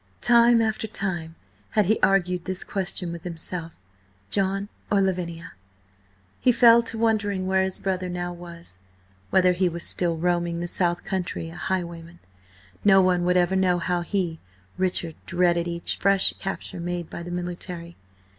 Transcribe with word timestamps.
Time 0.21 0.63
after 0.63 0.87
time 0.87 1.35
had 1.77 1.85
he 1.85 1.99
argued 2.01 2.45
this 2.45 2.63
question 2.63 3.11
with 3.11 3.23
himself: 3.23 3.75
John 4.31 4.67
or 4.91 4.99
Lavinia?... 4.99 5.51
He 6.39 6.51
fell 6.51 6.81
to 6.81 6.97
wondering 6.97 7.45
where 7.45 7.61
his 7.61 7.77
brother 7.77 8.09
now 8.09 8.33
was; 8.33 8.79
whether 9.29 9.51
he 9.53 9.69
was 9.69 9.83
still 9.83 10.17
roaming 10.17 10.59
the 10.59 10.67
South 10.67 11.03
Country, 11.03 11.49
a 11.51 11.55
highwayman. 11.55 12.17
No 12.83 12.99
one 12.99 13.25
would 13.25 13.37
ever 13.37 13.55
know 13.55 13.77
how 13.77 14.01
he, 14.01 14.39
Richard, 14.75 15.13
dreaded 15.27 15.67
each 15.67 15.97
fresh 15.99 16.33
capture 16.39 16.79
made 16.79 17.07
by 17.07 17.21
the 17.21 17.29
military. 17.29 17.95